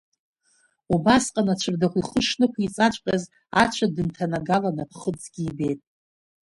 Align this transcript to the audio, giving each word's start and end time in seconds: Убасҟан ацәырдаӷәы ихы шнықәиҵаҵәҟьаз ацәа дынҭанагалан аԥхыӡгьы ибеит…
Убасҟан 0.93 1.47
ацәырдаӷәы 1.53 1.99
ихы 2.01 2.19
шнықәиҵаҵәҟьаз 2.27 3.23
ацәа 3.61 3.85
дынҭанагалан 3.95 4.77
аԥхыӡгьы 4.83 5.41
ибеит… 5.49 5.79